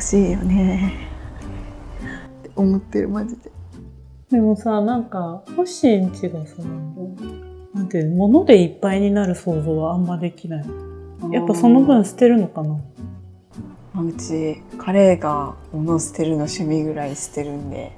[0.00, 0.94] 欲しいよね。
[2.38, 3.52] って思ってるマジで。
[4.30, 6.62] でもさなんか欲しいんちがさ、
[7.74, 10.64] なんていうの物でいっぱいになる想像はあんまできない。
[11.30, 12.80] やっぱその分捨てるのかな。
[14.02, 17.92] うち彼が物を捨てるの趣味ぐらい捨てるんで。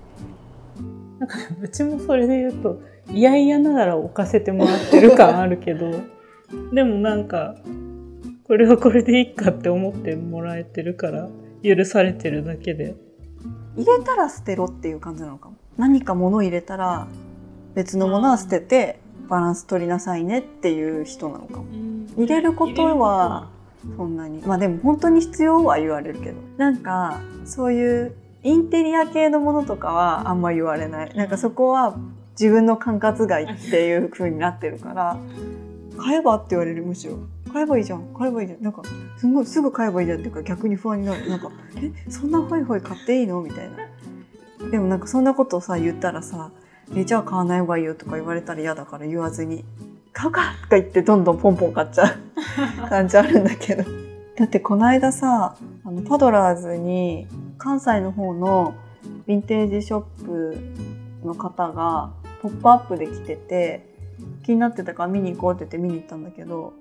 [1.20, 2.80] なんかうちもそれで言うと
[3.12, 5.88] 嫌々ながら置かせてもらってる感あるけど。
[6.72, 7.54] でもなんか
[8.42, 11.28] これはこれでいいかって思ってもらえてるから
[11.62, 12.94] 許されてるだけで。
[13.76, 15.56] 入れたら捨てろっていう感じなのかも。
[15.78, 17.06] 何か物を入れたら
[17.74, 18.98] 別のものは捨てて
[19.28, 21.64] バランス取りなさいねっていう人なのかも。
[22.16, 23.48] 入れることは
[23.96, 24.42] そんなに。
[24.42, 26.36] まあでも本当に必要は言われるけど。
[26.58, 31.14] なんかそういうインテリア系のものとかはあんま言われない。
[31.14, 31.96] なんかそこは
[32.38, 35.16] 自分の管轄外っていう風になってるから
[35.98, 36.36] 買えば？
[36.36, 37.18] って言われるむしろ
[37.52, 38.82] 買えばいいじゃん買えばいいじゃんなんか
[39.18, 41.28] すごいすぐ買えばいいじゃんっていうか逆に不安になる。
[41.28, 42.10] なんかえ？
[42.10, 43.42] そんなホイホイ買っていいの？
[43.42, 44.70] みたいな。
[44.70, 46.50] でもなんかそんなことをさ言ったらさ
[46.94, 49.64] えじゃあ買わない方がいいよとか言われたら嫌だから言わずに
[50.12, 52.16] 買うかとか言ってどんどんポンポン買っちゃう。
[52.88, 53.84] 感じあるんだけど。
[54.36, 57.26] だってこの間さあのパドラーズに
[57.58, 58.74] 関西の方の
[59.26, 60.56] ヴィンテージショップ
[61.24, 63.91] の方がポップアップで来てて
[64.42, 66.72] 気になってたから見に行こうって言って見に行ったんだけど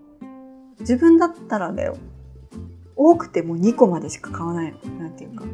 [0.80, 1.98] 自分だったらだよ。
[2.96, 4.94] 多くても2個までしか買わないの。
[5.00, 5.46] なんていうか。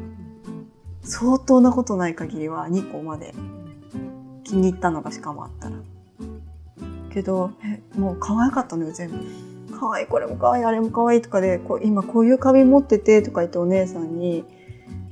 [1.02, 3.34] 相当なことない限りは2個まで。
[4.44, 5.76] 気に入ったのがしかもあったら。
[7.10, 7.52] けど
[7.96, 9.18] もう可愛かったのよ全部。
[9.78, 14.44] 可愛いこれも可愛いあれも可愛いとかでこう今こういう花瓶持っててとか言ってお姉さんに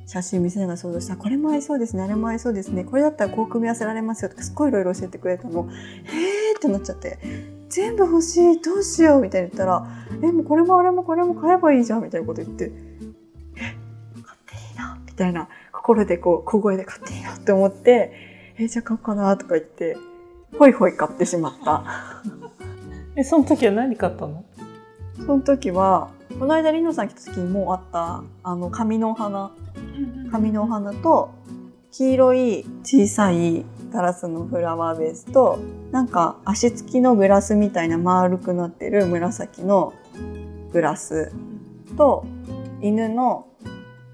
[0.07, 1.17] 写真見せながら想像した。
[1.17, 2.85] これも合いそうですねあれも合いそうですね。
[2.85, 5.63] これだったらこう組み合わせられますよとかすっごいいろいろ教えてくれたの。
[5.63, 7.19] へーってなっちゃって
[7.69, 9.87] 全部欲しいどうしようみたいに言ったら
[10.23, 12.71] えもうこれもあれもこれも買えばいいじゃんみたいなこと言って
[13.57, 13.75] え買っ
[14.47, 18.13] ていいなみたいな心でこう小声で買っていいよって思って
[18.59, 19.97] えじゃあ買おうかなとか言って
[20.59, 21.85] ほいほい買ってしまった。
[23.19, 24.45] えその時は何買ったの？
[25.25, 29.51] その時はこの間りのさん来た時にもうあったあの紙のお花。
[30.31, 31.31] 紙のお花と
[31.93, 35.59] 黄色い小さいガラスのフラワーベースと
[35.91, 39.93] なんか足つきのグラスみたいな丸くなってる紫の
[40.73, 41.33] グラス
[41.97, 42.27] と
[42.81, 43.47] 犬の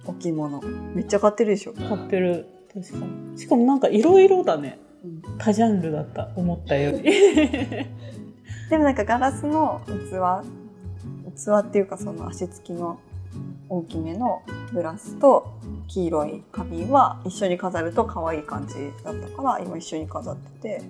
[0.07, 0.61] 置物。
[0.95, 2.47] めっちゃ買ってるでしょ、買ってる。
[2.73, 3.39] 確かに。
[3.39, 4.79] しかもなんか色々だね。
[5.39, 6.31] 多ジャンルだった。
[6.37, 7.03] 思ったより。
[8.71, 10.47] でもなんかガラスの器
[11.35, 12.99] 器っていうかその足つきの
[13.69, 15.55] 大きめのグラスと
[15.93, 20.83] 黄色い花瓶は一緒に飾ると可愛い感じだったから今一緒に飾ってて。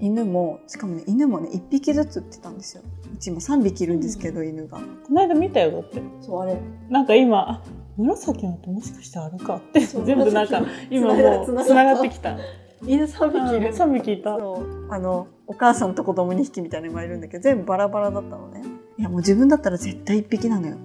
[0.00, 2.82] 犬もしかもね犬もね1匹ずつ売ってたんですよ。
[3.12, 4.78] うちも3匹いるんですけど、犬が。
[4.78, 6.00] この間見たよだって。
[6.20, 6.56] そうあれ。
[6.88, 7.62] なんか今あ
[7.96, 9.80] 紫のってもしかしてあるかって。
[9.80, 12.36] 全部なんか今もうつながってきた。
[12.86, 13.74] 犬3匹いる。
[13.74, 14.34] 3匹いた。
[14.34, 14.38] あ
[14.98, 18.62] のお母さんと子供2匹みたいなのがいるんだけど全部バラバラだったのね。
[18.98, 20.76] いやもう自分だったら絶対1匹なのよ。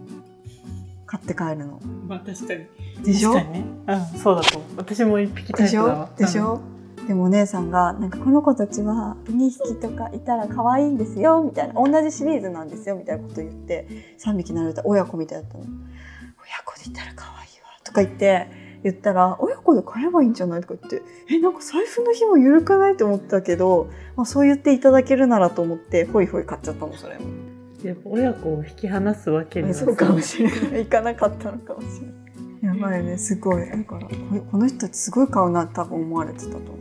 [1.06, 1.80] 買って帰るの
[2.14, 3.04] まあ確かに。
[3.04, 3.34] でしょ？
[3.34, 3.66] 確かにね。
[3.88, 4.70] うんそうだと思う。
[4.78, 6.10] 私も一匹タでしょイプだわ。
[6.18, 6.62] でしょ、
[7.08, 11.74] でもお姉さんがなんかこの子たちは2匹とかいたら可愛いんですよみたいな。
[11.74, 15.64] 同じシリーズなんですよみたいなこと言って3匹並べたら親子みたいだったの。
[15.64, 15.70] 親
[16.66, 18.48] 子でいたら可愛いわとか言って
[18.84, 20.62] 言ったら親子で買えばいいんじゃない？
[20.62, 22.98] とか言ってえなんか財布の紐緩かない？
[22.98, 27.26] と思ったけど、まあ、そう言っていただけるならと思ってホイホイ買っちゃったのそれも。
[27.26, 27.43] うん
[27.88, 30.84] やっぱ親子を引き離すわけにはそうかもしれない。
[30.86, 32.76] 行かなかったのかもしれない。
[32.80, 33.18] やばいね。
[33.18, 33.66] すごい。
[33.70, 34.10] だからこ
[34.52, 36.78] この人すごい買うな多分思われてたと思う。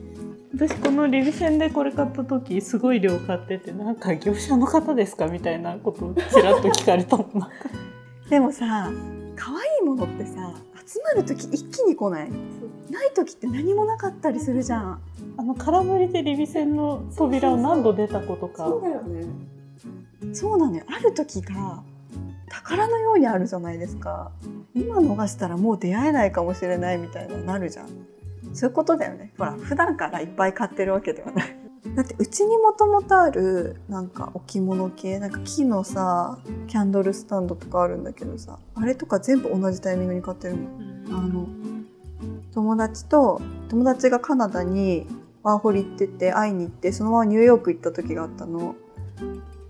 [0.54, 7.50] 私このリビセンでこれ買った時すごい量買っててなんか業者の方ですかみたいなことをちらっと聞かれたもんな。
[8.28, 8.90] でもさ
[9.34, 10.54] 可愛いものってさ
[10.86, 12.30] 集まる時一気に来ない？
[12.90, 15.00] ない時って何もなかったりするじゃん。
[15.38, 18.64] あの空振りでリビセンの扉を何度出たことか。
[18.64, 19.24] だよね
[20.32, 20.84] そうなのよ。
[20.88, 21.82] ある時が
[22.48, 24.30] 宝のようにあるじゃないですか。
[24.74, 27.88] 今逃したらもう出会えないかもしれないみたいななるじゃん。
[28.54, 29.32] そういうことだよね。
[29.38, 31.56] ほら普段からいっぱい買ってるわけではない。
[31.96, 36.38] だってうちにもともとあるなんか置物系なんか木のさ
[36.68, 40.68] キャンドルスタンドとかあるんだけどさあれとか全部同じタイミングに買ってるの。
[41.08, 41.48] あの
[42.52, 45.06] 友達と友達がカナダに
[45.42, 48.76] ワーホリ行ってて会いに行ってそのままニューヨーク行った時があったの。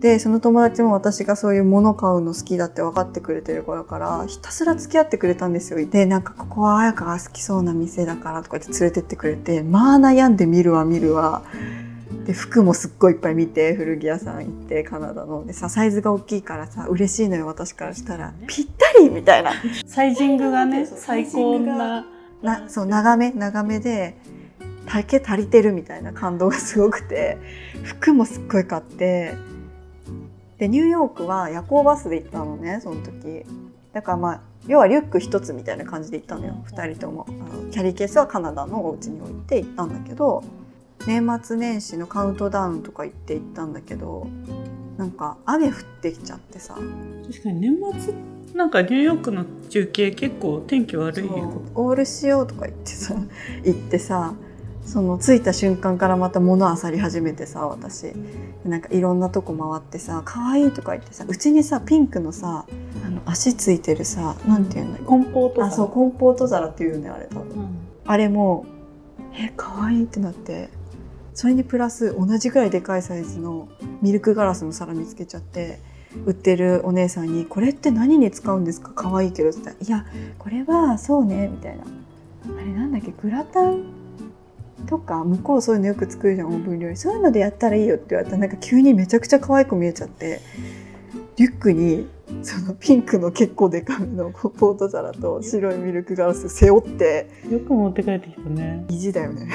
[0.02, 5.86] でその友達も私がそういう物買うの好きだって分かってくれてる子だからひたすら付き合ってくれたんですよ。
[5.86, 11.42] でなんかここは彩香が好きそうな店だからとか言って連れてってくれてまあ悩んで見るわ見るわ。
[12.26, 15.46] で服もすっごいいっぱい見て古着屋さん行ってカナダの。
[15.46, 18.34] でさサイズが大きいからさ嬉しいのよ私からしたら。
[18.48, 19.52] ぴったりみたいな。
[19.86, 22.04] サイジングがね最高な。
[22.42, 24.16] なそう長め長めで
[24.84, 27.38] 丈足りてるみたいな感動がすごくて
[27.84, 29.34] 服もすっごい買って
[30.62, 33.44] でニューヨークは夜行バスで行ったのねその時。
[33.92, 37.26] だからまあ要はリュック一つみたいな感じで行ったのよ2人とも。
[37.28, 40.44] あのキャリーケースはカナダのお家に置いて行ったんだけど
[41.04, 44.28] 年末年始のカウントダウンとか行って行ったんだけど
[44.98, 46.74] なんか雨降ってきちゃってさ。
[46.74, 48.14] 確かに年末
[48.54, 51.60] なんかニューヨークの中継結構天気悪いよ。
[51.74, 53.16] オールしようとか言ってさ
[53.66, 54.32] 行ってさ
[54.84, 58.12] その着いた瞬間からまた物あさり始めてさ私。
[58.64, 62.64] なんかいろんなとこ回ってさ可愛いとか言ってさうちにさピンクのさ
[63.04, 64.94] あの足ついてるさなんていうん。
[64.94, 67.50] だコンポートあそうコンポート皿っていうよねあれ多分。
[67.50, 67.76] うん。
[68.04, 68.66] あれも
[69.34, 70.68] え可愛いってなって
[71.34, 73.68] それにプラス同じぐらいでかいサイズの
[74.02, 75.80] ミルクガラスの皿見つけちゃって
[76.26, 78.92] 売ってるお姉さんに「これって何に使うんですか？
[78.94, 80.06] 可愛いけど」って言ったら「いや
[80.38, 81.84] これはそうね」みたいな。
[81.84, 83.12] あれなんだっけ？
[83.22, 83.84] グラタン
[84.86, 86.96] とか向こうそういうのよく作るじゃんオーブン料理。
[86.96, 90.40] そういうのでやったらいいよって言われたらなんか急にめちゃくちゃ可愛く見えちゃって
[91.36, 92.08] リュックに
[92.42, 98.84] そのピンクの結構でかめのポート皿と白いミルクガラス背負ってよく持って帰ってきたね。
[98.88, 99.48] 意地だよね。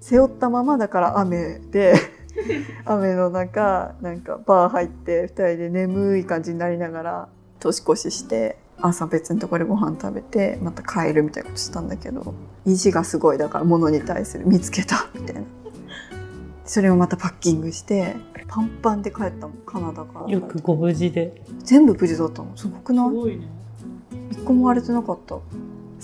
[0.00, 1.94] 背負ったままだから雨で
[2.84, 12.34] 雨の中なんかバー入って2人で眠い感じになりながら年越しして朝別のところでご飯食べてまた帰るみたいなことしたんだけど
[12.66, 15.42] 意地がすごいだから物に対する見つけたみたいな。
[16.66, 18.16] それをまたパッキングして
[18.48, 20.30] パンパンで帰ったもんカナダから。
[20.30, 21.42] よくご無事で。
[21.58, 22.56] 全部無事だったの。
[22.56, 23.10] すごくない？
[23.10, 23.46] ごいね。
[24.30, 25.36] 一個も割れてなかった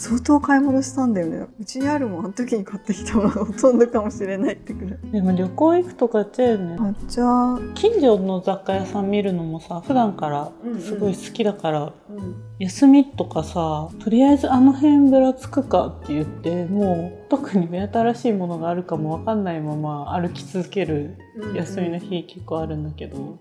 [0.00, 1.46] 相当買い物したんだよね。
[1.60, 4.98] うちにあるもんあの時に買ってきたものがほとんどかもしれないってくらい。
[5.12, 6.76] でも旅行行くとかってね。
[6.76, 12.42] 抹茶近所の雑貨屋さん見るのもさ普段からすごい好きだから、うん。
[12.58, 21.16] 休みとかさとりあえずあの辺ぶらつくかって言ってもう特に目新しいものがあるかもわかんないまま歩き続ける
[21.54, 23.38] 休みの日結構あるんだけど、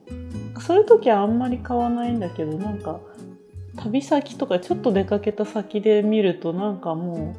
[0.61, 2.99] そういう時はあんまり買わないんだけどなんか
[3.79, 7.35] 旅先とかちょっと出かけた先で見るとなんかも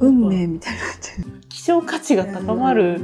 [0.00, 1.40] 運命みたいになってるう。
[1.48, 3.00] 希少価値が高まる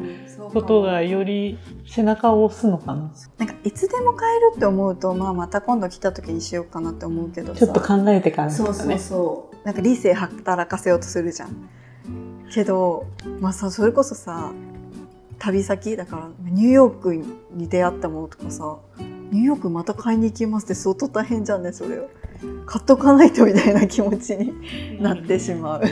[0.52, 3.10] ことがより背中を押すのかな。
[3.38, 7.66] なんかいつでも買えるって思うと、まあ、また今度来た時にしようかなって思うけどさ。
[7.66, 8.98] ちょっと考えてからとかね。
[8.98, 11.56] そうなんか理性働かせようとするじゃん。
[12.52, 13.06] けど
[13.40, 14.52] まあさそれこそさ
[15.38, 18.76] 旅先だからニューヨークに出会ったものとかさ
[19.30, 22.10] ニューヨークまた買いに行きますって相当大変じゃんねそれを
[22.66, 25.82] 買っとかないとみたいな気持ちになってしまう。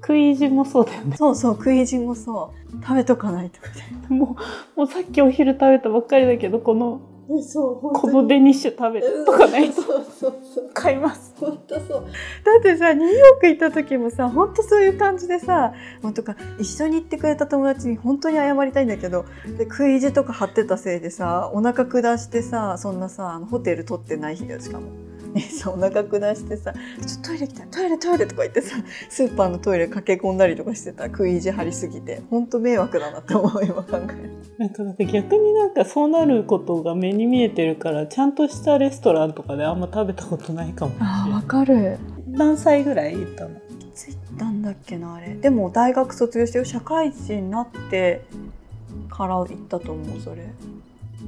[0.00, 1.16] 食い意地もそうだよね。
[1.16, 2.82] そうそう食い意地もそう。
[2.82, 4.36] 食べとかないとみたいも
[4.76, 9.82] うもうさっきお昼食べたばっかりだけどこのなそうこのデニッシュ食べとかないと。
[9.82, 10.70] そうそうそう。
[10.74, 11.32] 買います。
[11.38, 12.06] 本当そう。
[12.44, 15.72] だってさニューヨーク行った時もさ本当そういう感じでさ
[16.02, 19.26] もうとか一緒に行ってくれた友達に本当に謝りたいんだけど
[19.58, 25.09] で食い意地とか張ってたせいでさお腹下してさそんなさあのホテル取ってない日だよしかも。
[25.34, 26.72] ね、さお腹下してさ
[27.06, 28.76] 「ちょっとトイレ来たトイレトイレ」とか言ってさ
[29.08, 31.06] スーパーのトイレ駆け込んだりとかしてた。
[31.06, 32.22] 食い意地張りすぎて。
[32.30, 34.30] 本当迷惑だなって思う今考える。
[34.58, 41.42] なんかなんか逆になんかそうなることが目に見えてるからちゃんとしたレストランとかであんま食べたことないかもしれない。
[41.44, 41.98] かる。
[42.28, 43.56] 何歳ぐらい行ったの？
[43.56, 43.60] い
[43.94, 45.34] つ行ったんだっけなあれ。
[45.34, 48.24] でも大学卒業して社会人になって
[49.08, 50.48] から行ったと思うそれ。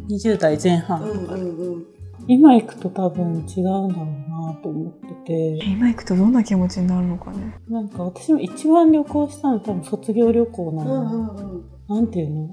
[0.09, 1.87] 20代前半とか、うん
[2.29, 5.59] 今行くと多分違うんだろうなと思ってて。
[5.65, 7.59] 今行くとどんな気持ちになるのかね。
[7.69, 12.51] なんか私も一番旅行したの多分卒業旅行なの、んなんていうの？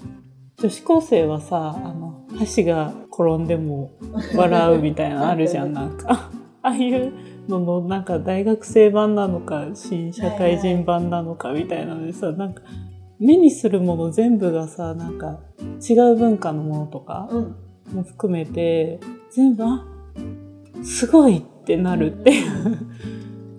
[0.58, 3.98] 女子高生はさあの箸が転んでも
[4.36, 5.72] 笑うみたいなのあるじゃん。
[5.74, 6.32] なんか。
[6.62, 7.14] ああいう
[7.48, 12.64] ののなんか大学生版なのか新社会人版なのかみたいなのでさなんか
[13.18, 15.40] 目にするもの全部がさなんか
[15.90, 17.56] 違う文化のものとかうん。
[17.94, 19.00] も含めて
[19.32, 19.86] 全部あ
[20.84, 22.78] すごいってなるっていう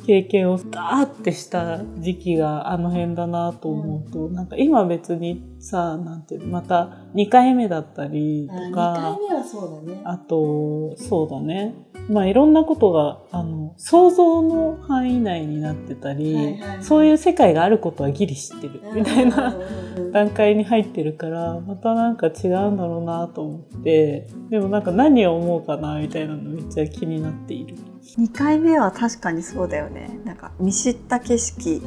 [0.07, 10.01] 経験をダーってした時期があの辺だなと思うと、なんか今別にさなんていうのまた2回目だったりとか目はそうだね。
[10.05, 11.75] あとそうだね
[12.11, 16.85] まあいろんなことがあの想像の範囲内になってたり、はいはいはい。
[16.85, 19.55] そういう世界があることはギリ知ってるみたいな。
[19.55, 27.77] うん段階に入ってるからまたなんか違うんだろうなと思ってでもなんか何を思うかなみたいなのめっちゃ気になっている。
[28.19, 30.19] 2回目は確かにそうだよね。
[30.25, 31.77] なんか見知った景色。
[31.77, 31.81] っ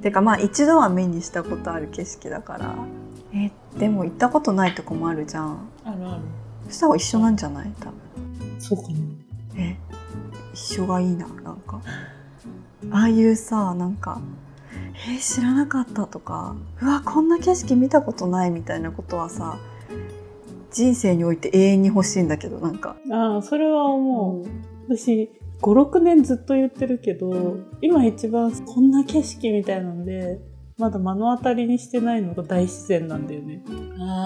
[0.00, 2.74] ていうかまあ一度は目にしたことある景色だから。
[3.34, 5.68] えでも行ったことないとこもあるじゃん。
[5.84, 6.20] あるある。
[6.68, 7.70] そしたら一緒なんじゃない？
[7.78, 7.94] 多分。
[8.58, 8.98] そうかな
[9.56, 9.76] え
[10.52, 11.80] 一緒がいいななんか。
[12.90, 14.20] ああいうさなんか
[15.08, 19.58] 「えー知らなかった」とか「うわこんな景色見たことない」みたいなことはさ
[20.70, 24.44] 人生において永遠に欲しいんだけどなんか、ああそれは思う、
[24.88, 25.30] 私
[25.62, 30.40] 56年ずっと言ってるけど今一番こんな景色みたいなので
[30.76, 33.62] まだ目の当たりにしてないのが大自然なんだよね。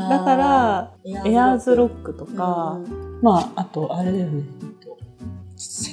[0.09, 0.95] だから
[1.27, 2.81] エアーズロックとか、
[3.21, 4.45] まああとあれだよね。
[4.63, 4.68] 世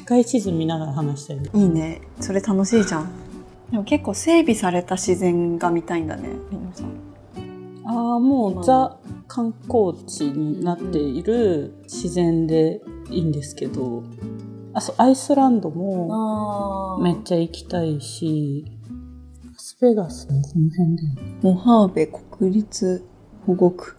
[0.06, 1.50] 界地図見ながら話したよね。
[1.54, 2.02] いいね。
[2.20, 3.10] それ楽しいじゃん。
[3.72, 6.30] でも結構整備された自然が見たいんだね。
[6.52, 7.06] りのさん。
[7.88, 8.98] ああもまあうザ
[9.28, 14.04] 観光地になっている自然でいいんですけど
[14.74, 18.66] あそうアイスランドもあめっちゃ行きたいし
[19.46, 21.38] ラスベガスもこの辺だよね。
[21.44, 23.04] モハーベ国立
[23.46, 23.96] 保護区。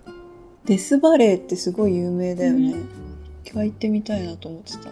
[0.67, 2.75] デスバレーってすごい有名だよね、
[3.45, 4.91] 一回行ってみたいなと思ってた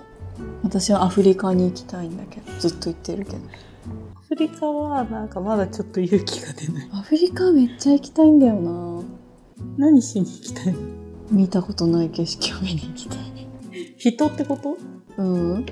[0.63, 3.39] 私はアフリカに行きたいんだけどずっと言ってるけど。
[4.17, 6.89] アフリカはなんかまだちょっと勇気が出ない。
[6.93, 9.03] アフリカめっちゃ行きたいんだよな。
[9.77, 10.81] 何しに行きたいの？
[11.31, 13.19] 見たことない景色を見に行きたい。
[13.99, 14.77] 人ってこと？
[15.19, 15.67] うん。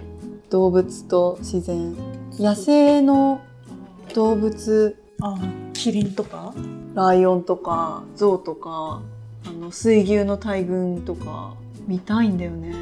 [0.51, 1.97] 動物と自然。
[2.39, 3.41] 野生の
[4.15, 4.99] 動物。
[5.21, 5.39] あ
[5.73, 6.55] キリンとか？
[6.95, 9.03] ライオンとかゾウとか
[9.47, 11.55] あの水牛の大群とか
[11.87, 12.75] 見たいんだよね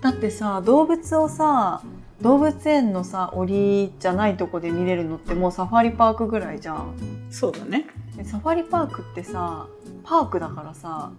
[0.00, 1.82] だってさ動物をさ
[2.20, 6.94] 動物園のさ檻じゃないとこで見れるのってもうサファリパークぐらいじゃん。
[7.30, 7.86] そうだね。
[8.16, 9.66] でサファリパークってさ
[10.04, 11.12] パークだからさ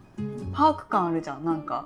[0.53, 1.45] パーク感あるじゃん。
[1.45, 1.85] なんか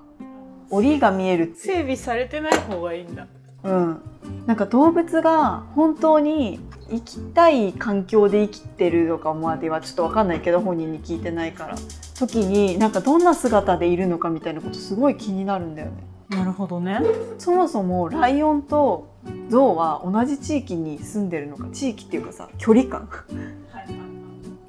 [0.69, 3.27] 檻が見える整備されてない方がいいんだ。
[3.63, 4.01] うん、
[4.45, 6.59] なんか動物が本当に
[6.89, 11.75] 生きたい環境で生きてるのかまではちょっと分かんないけど本人に聞いてないから。
[12.15, 15.93] 時になんかどんな姿でいるのかみたいなことすごい気になるんだよね。
[16.35, 16.99] なるほどね。
[17.37, 19.07] そもそもライオンと
[19.49, 23.09] ゾウは同じ地域に住んでるのか地域っていうかさ距離感。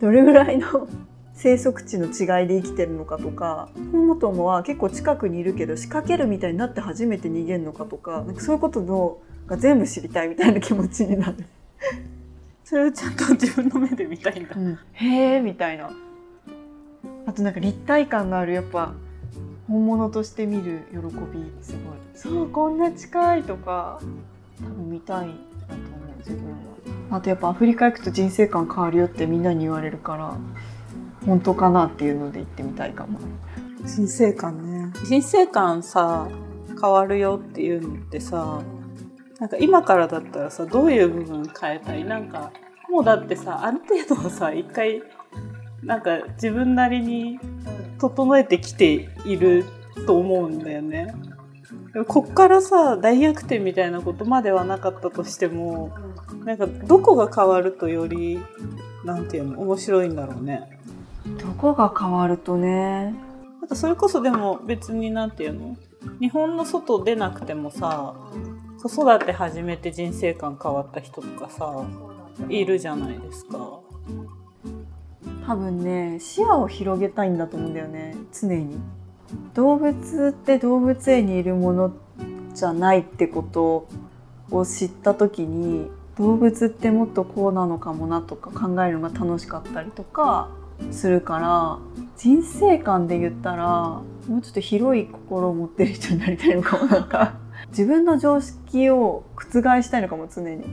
[0.00, 0.88] どれぐらいの
[1.35, 11.44] 生息地の違いで生きてるのかとかホモトモは結構近くにいるけど仕掛けるみたいになって初めて逃げるのかとかなんかそういうことのが全部知りたいみたいな気持ちになる。
[12.64, 14.56] それをちゃんと自分の目で見たいんだ。
[14.92, 15.90] へえみたいな。
[17.26, 18.92] あとなんか立体感があるやっぱ
[19.68, 21.02] 本物として見る喜び
[21.61, 21.82] すごい。
[22.14, 24.00] そうこんな近いとか
[24.58, 26.56] 多分見たいなと思う自分は。
[27.18, 30.37] あとやっぱアフリカ行くと人生観変わるよってみんなに言われるから
[31.25, 33.18] 本当かなっていうので行ってみたいかも。
[33.85, 34.92] 人生観ね。
[35.04, 36.28] 人生観さ
[36.80, 38.61] 変わるよっていうのってさ
[39.38, 42.04] なんか今からだったらさどういう部分変えたい？
[42.04, 42.52] なんか
[42.88, 45.02] もうだってさある程度はさ一回
[45.82, 47.38] なんか自分なりに
[47.99, 49.64] 整えてきている
[50.06, 51.14] と思うんだよね。
[52.08, 55.94] こっからさ大逆転みたいなことまではなかったとしても
[56.44, 58.38] なんかどこが変わるとより
[59.04, 60.78] なんていうの面白いんだろうね。
[61.40, 63.14] どこが変わるとね
[63.61, 65.76] なんかそれこそでも別になんていうの
[66.20, 68.14] 日本の外出なくてもさ
[68.82, 71.85] 子育て始めて人生観変わった人とかさ
[72.49, 73.80] いるじゃないですか。
[75.47, 78.17] 多分ね視野を広げたいんだと思うんだよね。
[78.33, 78.79] 常に。
[79.55, 81.93] 動物って動物園にいるもの
[82.55, 83.88] じゃないってこと
[84.50, 90.49] を知った時に動物ってもっとこうなのかもなとか考えるのが楽しかったりとか
[90.93, 91.79] するから
[92.17, 96.87] 人生観で言ったらもうちょっと広い心を持ってる人になりたいのかも。
[96.87, 97.35] なんか
[97.69, 100.65] 自分の常識を覆したいのかも常に。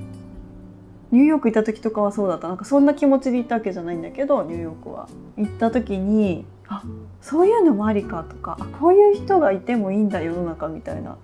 [1.13, 6.83] ニューヨーク行った時とかはそうだったなんかそんな気持ちで行ったわけじゃないんだけどニューヨークは行った時にあ
[7.21, 11.17] そういうのもありかとかあこういう人がいてもいいんだ世の中みたいな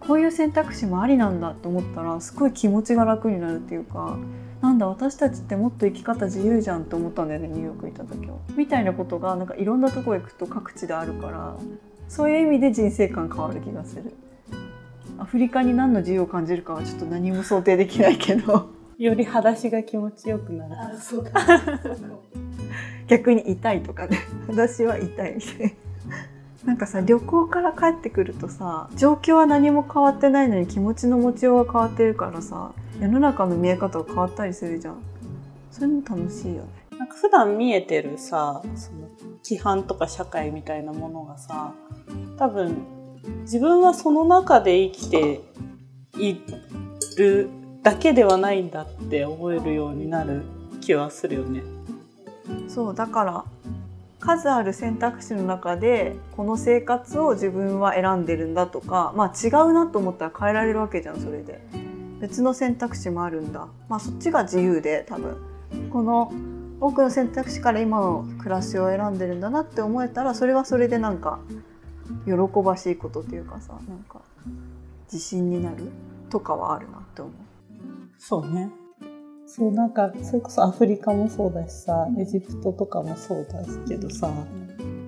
[0.00, 4.18] こういう選択肢もありなんだと思ったらすごい気持ちが楽になるっていうか
[4.60, 8.36] なんだ私たちってもっと生き方自由じゃんと思ったんだよねニューヨーク行った時は。
[8.54, 11.56] みたいなことがなんかいろんなとこ行くと各地であるから
[12.08, 14.12] そういう意味で人生観変わる気がする。
[15.18, 18.75] アフリカに何の自由を感じるかはちょっと何も想定できないけど。
[18.98, 20.74] より裸足が気持ちよくなる。
[23.08, 25.76] 逆に痛いとかね私は痛いみたいな。
[26.66, 34.96] なんかさ旅行から帰ってくるとさ状況は何も変わってないのに気持ちの持ちようが変わってるからさ世の中の見え方が変わったりするじゃん
[35.70, 39.08] そういうの楽しいよねなんか普段見えてるさその
[39.44, 41.72] 規範とか社会みたいなものがさ
[42.36, 42.78] 多分
[43.42, 45.42] 自分はその中で生きて
[46.18, 46.40] い
[47.16, 47.48] る
[47.86, 50.42] だけではないんだって思えるようになる
[50.80, 51.62] 気はするよね。
[52.66, 53.44] そうだから
[54.18, 61.60] 数ある選択肢の中でこの生活を自分は選んでるんだとか、まあ、違うなと思ったら変えられるわけじゃんそれで
[62.20, 65.36] 別の選択肢もあるんだ、まあ、そっちが自由で多分
[65.90, 66.32] この
[66.80, 71.38] 多くの選択肢から今の暮らしを選んでるんだなって思えたらそれはそれでなんか
[72.24, 72.32] 喜
[72.64, 74.22] ばしいことっていうかさなんか
[75.04, 75.92] 自信になる
[76.30, 77.45] とかはあるなって思う。
[78.18, 78.70] そうね。
[79.46, 84.28] そうなんかそれこそアフリカもそうだしさエジプトとかもそうだけどさ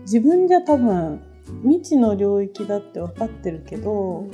[0.03, 1.21] 自分じゃ多分
[1.65, 4.31] 未知の領域だって分かってるけど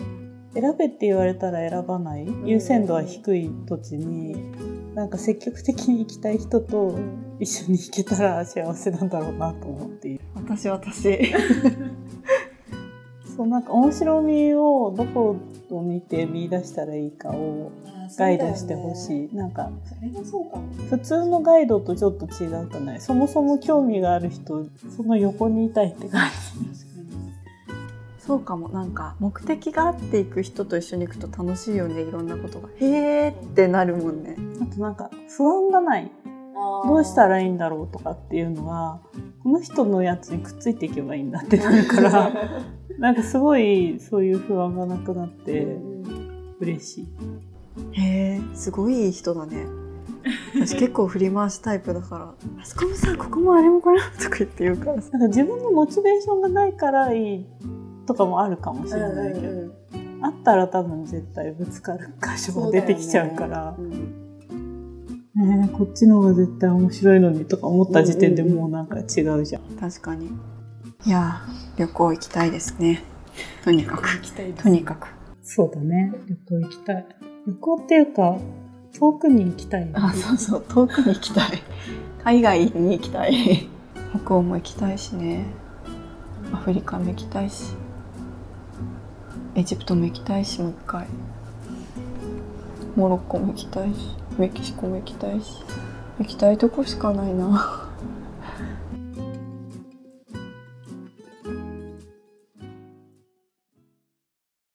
[0.55, 6.97] 選べって言われたら選ばない優先度は低い土地になんか積極的に行きたい人と
[7.41, 10.25] 一緒に行けたら幸せなんだろうなと思っている。
[10.35, 11.19] 私私。
[13.37, 15.37] そうなんか面白みをどこ
[15.71, 17.73] を見て見出したらいいかを
[18.17, 19.71] ガイドしてほしい、ね、なんか
[20.91, 22.97] 普通のガイドとちょっと違うくな。
[22.97, 24.67] いそもそも興味がある人
[24.97, 26.85] その横にいたいって感じ。
[28.19, 28.71] そうかも。
[28.71, 32.03] なんか目的があっていく人と一緒に行くと楽しいよね。
[32.03, 32.69] いろんなことが。
[32.81, 34.37] へーってなるもんね。
[34.63, 36.11] あとなんか不安がない。
[36.87, 39.01] どうしたらいいんだろうとかっていうのは
[39.43, 42.33] この人のやつにくっついていけばいいんだってなるから
[42.99, 45.77] なんかすごいそういう不安がなくなって
[46.61, 47.09] 嬉しい。
[47.93, 49.67] へえすごいいい人だね。
[50.55, 52.25] 私結構振り回しタイプだから
[52.63, 54.01] 「あそこもさここもあれもこれ？
[54.01, 57.47] も」とか言って言うからなんか自分のモチベーションがないからいい
[58.07, 63.77] とかもあるかもしれないけど、うんうん、あったら多分絶対ぶつかる箇所が出てきちゃうから。
[65.37, 69.63] ね、こっちの方が絶対面白いのにとか思った時点でもうなんか違うじゃん。
[69.65, 70.27] うんうん、確かに。
[71.05, 71.41] いや
[71.77, 73.03] 旅行行きたいですね。
[73.65, 74.09] とにかく。
[74.63, 75.09] とにかく。
[75.43, 76.13] そうだね。
[76.29, 77.07] 旅行行きたい
[77.47, 78.39] 旅行っていうか
[78.99, 80.65] 遠くに行きたい、あそうそう。
[80.69, 81.63] 遠くに行きたい。
[82.23, 83.69] 海外に行きたい。
[84.25, 85.47] 北欧も行きたいしね。
[86.53, 87.75] アフリカも行きたいし。
[89.57, 91.07] エジプトも行きたいしもう一回。
[92.97, 95.63] モロッコも行きたいしメキシコも行きたいし。
[96.21, 97.89] 行きたいとこしかないな